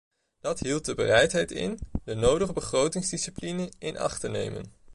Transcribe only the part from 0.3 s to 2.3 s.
Dat hield de bereidheid in, de